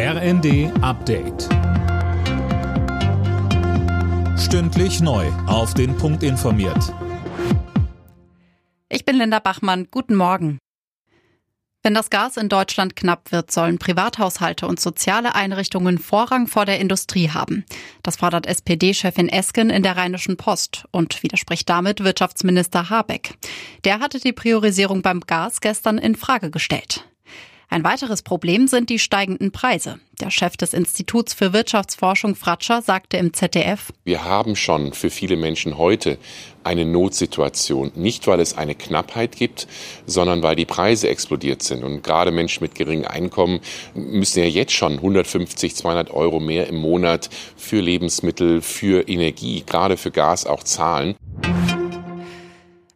RND 0.00 0.70
Update. 0.80 1.48
Stündlich 4.38 5.00
neu. 5.00 5.26
Auf 5.48 5.74
den 5.74 5.96
Punkt 5.96 6.22
informiert. 6.22 6.94
Ich 8.88 9.04
bin 9.04 9.16
Linda 9.16 9.40
Bachmann. 9.40 9.88
Guten 9.90 10.14
Morgen. 10.14 10.58
Wenn 11.82 11.94
das 11.94 12.10
Gas 12.10 12.36
in 12.36 12.48
Deutschland 12.48 12.94
knapp 12.94 13.32
wird, 13.32 13.50
sollen 13.50 13.80
Privathaushalte 13.80 14.68
und 14.68 14.78
soziale 14.78 15.34
Einrichtungen 15.34 15.98
Vorrang 15.98 16.46
vor 16.46 16.64
der 16.64 16.78
Industrie 16.78 17.30
haben. 17.30 17.64
Das 18.04 18.18
fordert 18.18 18.46
SPD-Chefin 18.46 19.28
Esken 19.28 19.68
in 19.68 19.82
der 19.82 19.96
Rheinischen 19.96 20.36
Post 20.36 20.84
und 20.92 21.24
widerspricht 21.24 21.68
damit 21.68 22.04
Wirtschaftsminister 22.04 22.88
Habeck. 22.88 23.36
Der 23.82 23.98
hatte 23.98 24.20
die 24.20 24.32
Priorisierung 24.32 25.02
beim 25.02 25.22
Gas 25.22 25.60
gestern 25.60 25.98
in 25.98 26.14
Frage 26.14 26.52
gestellt. 26.52 27.07
Ein 27.70 27.84
weiteres 27.84 28.22
Problem 28.22 28.66
sind 28.66 28.88
die 28.88 28.98
steigenden 28.98 29.52
Preise. 29.52 30.00
Der 30.22 30.30
Chef 30.30 30.56
des 30.56 30.72
Instituts 30.72 31.34
für 31.34 31.52
Wirtschaftsforschung 31.52 32.34
Fratscher 32.34 32.80
sagte 32.80 33.18
im 33.18 33.34
ZDF, 33.34 33.92
Wir 34.04 34.24
haben 34.24 34.56
schon 34.56 34.94
für 34.94 35.10
viele 35.10 35.36
Menschen 35.36 35.76
heute 35.76 36.16
eine 36.64 36.86
Notsituation. 36.86 37.92
Nicht, 37.94 38.26
weil 38.26 38.40
es 38.40 38.56
eine 38.56 38.74
Knappheit 38.74 39.36
gibt, 39.36 39.68
sondern 40.06 40.42
weil 40.42 40.56
die 40.56 40.64
Preise 40.64 41.08
explodiert 41.08 41.62
sind. 41.62 41.84
Und 41.84 42.02
gerade 42.02 42.30
Menschen 42.30 42.64
mit 42.64 42.74
geringem 42.74 43.06
Einkommen 43.06 43.60
müssen 43.94 44.38
ja 44.38 44.46
jetzt 44.46 44.72
schon 44.72 44.94
150, 44.94 45.76
200 45.76 46.10
Euro 46.10 46.40
mehr 46.40 46.68
im 46.68 46.76
Monat 46.76 47.28
für 47.56 47.80
Lebensmittel, 47.80 48.62
für 48.62 49.06
Energie, 49.08 49.62
gerade 49.66 49.98
für 49.98 50.10
Gas 50.10 50.46
auch 50.46 50.62
zahlen. 50.62 51.16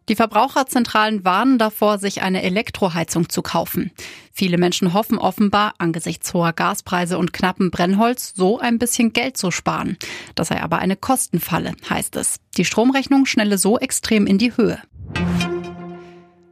Die 0.08 0.16
Verbraucherzentralen 0.16 1.24
warnen 1.24 1.58
davor, 1.58 1.98
sich 1.98 2.22
eine 2.22 2.42
Elektroheizung 2.42 3.28
zu 3.28 3.42
kaufen. 3.42 3.92
Viele 4.32 4.58
Menschen 4.58 4.94
hoffen 4.94 5.18
offenbar, 5.18 5.74
angesichts 5.78 6.34
hoher 6.34 6.52
Gaspreise 6.52 7.18
und 7.18 7.32
knappen 7.32 7.70
Brennholz 7.70 8.32
so 8.34 8.58
ein 8.58 8.78
bisschen 8.78 9.12
Geld 9.12 9.36
zu 9.36 9.50
sparen. 9.50 9.96
Das 10.34 10.48
sei 10.48 10.60
aber 10.60 10.78
eine 10.78 10.96
Kostenfalle, 10.96 11.74
heißt 11.88 12.16
es. 12.16 12.40
Die 12.56 12.64
Stromrechnung 12.64 13.26
schnelle 13.26 13.58
so 13.58 13.78
extrem 13.78 14.26
in 14.26 14.38
die 14.38 14.56
Höhe. 14.56 14.82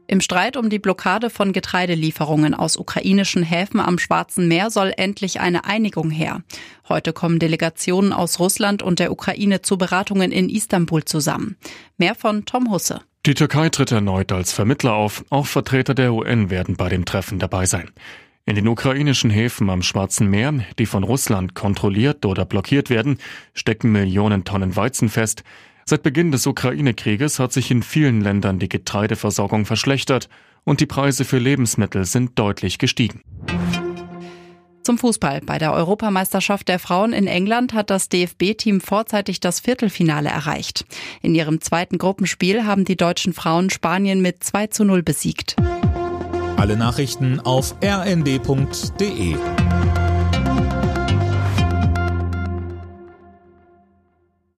Im 0.06 0.20
Streit 0.20 0.56
um 0.56 0.70
die 0.70 0.80
Blockade 0.80 1.30
von 1.30 1.52
Getreidelieferungen 1.52 2.52
aus 2.52 2.76
ukrainischen 2.76 3.44
Häfen 3.44 3.78
am 3.78 3.96
Schwarzen 3.96 4.48
Meer 4.48 4.70
soll 4.70 4.92
endlich 4.96 5.38
eine 5.38 5.66
Einigung 5.66 6.10
her. 6.10 6.42
Heute 6.88 7.12
kommen 7.12 7.38
Delegationen 7.38 8.12
aus 8.12 8.40
Russland 8.40 8.82
und 8.82 8.98
der 8.98 9.12
Ukraine 9.12 9.62
zu 9.62 9.78
Beratungen 9.78 10.32
in 10.32 10.48
Istanbul 10.48 11.04
zusammen. 11.04 11.56
Mehr 11.96 12.16
von 12.16 12.44
Tom 12.44 12.72
Husse. 12.72 13.02
Die 13.26 13.34
Türkei 13.34 13.68
tritt 13.68 13.92
erneut 13.92 14.32
als 14.32 14.50
Vermittler 14.50 14.94
auf. 14.94 15.26
Auch 15.28 15.46
Vertreter 15.46 15.94
der 15.94 16.14
UN 16.14 16.48
werden 16.48 16.76
bei 16.76 16.88
dem 16.88 17.04
Treffen 17.04 17.38
dabei 17.38 17.66
sein. 17.66 17.90
In 18.46 18.54
den 18.54 18.66
ukrainischen 18.66 19.28
Häfen 19.28 19.68
am 19.68 19.82
Schwarzen 19.82 20.28
Meer, 20.28 20.54
die 20.78 20.86
von 20.86 21.04
Russland 21.04 21.54
kontrolliert 21.54 22.24
oder 22.24 22.46
blockiert 22.46 22.88
werden, 22.88 23.18
stecken 23.52 23.92
Millionen 23.92 24.44
Tonnen 24.44 24.74
Weizen 24.74 25.10
fest. 25.10 25.44
Seit 25.84 26.02
Beginn 26.02 26.32
des 26.32 26.46
Ukraine-Krieges 26.46 27.38
hat 27.38 27.52
sich 27.52 27.70
in 27.70 27.82
vielen 27.82 28.22
Ländern 28.22 28.58
die 28.58 28.70
Getreideversorgung 28.70 29.66
verschlechtert 29.66 30.30
und 30.64 30.80
die 30.80 30.86
Preise 30.86 31.26
für 31.26 31.38
Lebensmittel 31.38 32.06
sind 32.06 32.38
deutlich 32.38 32.78
gestiegen. 32.78 33.20
Zum 34.82 34.98
Fußball. 34.98 35.40
Bei 35.44 35.58
der 35.58 35.72
Europameisterschaft 35.72 36.68
der 36.68 36.78
Frauen 36.78 37.12
in 37.12 37.26
England 37.26 37.74
hat 37.74 37.90
das 37.90 38.08
DFB-Team 38.08 38.80
vorzeitig 38.80 39.40
das 39.40 39.60
Viertelfinale 39.60 40.28
erreicht. 40.28 40.84
In 41.22 41.34
ihrem 41.34 41.60
zweiten 41.60 41.98
Gruppenspiel 41.98 42.64
haben 42.64 42.84
die 42.84 42.96
deutschen 42.96 43.32
Frauen 43.32 43.70
Spanien 43.70 44.22
mit 44.22 44.42
2 44.42 44.68
zu 44.68 44.84
0 44.84 45.02
besiegt. 45.02 45.56
Alle 46.56 46.76
Nachrichten 46.76 47.40
auf 47.40 47.74
rnd.de 47.82 49.36